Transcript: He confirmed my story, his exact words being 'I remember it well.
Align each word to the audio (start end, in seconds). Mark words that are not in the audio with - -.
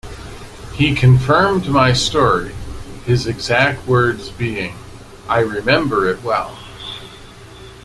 He 0.73 0.95
confirmed 0.95 1.67
my 1.67 1.93
story, 1.93 2.55
his 3.05 3.27
exact 3.27 3.85
words 3.85 4.29
being 4.31 4.75
'I 5.29 5.41
remember 5.41 6.09
it 6.09 6.23
well. 6.23 6.57